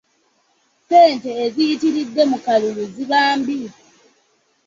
Ssente 0.79 1.29
eziyitiridde 1.45 2.23
mu 2.31 2.37
kalulu 2.45 2.83
ziba 2.93 3.19
mbi. 3.39 3.59